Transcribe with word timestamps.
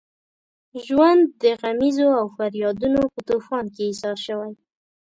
ژوند 0.85 1.23
د 1.43 1.43
غمیزو 1.61 2.09
او 2.19 2.25
فریادونو 2.35 3.01
په 3.13 3.19
طوفان 3.29 3.65
کې 3.73 3.81
ایسار 3.89 4.17
شوی. 4.25 4.53